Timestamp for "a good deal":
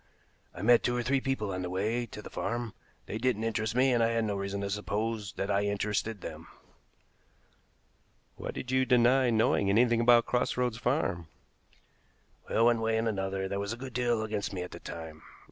13.73-14.23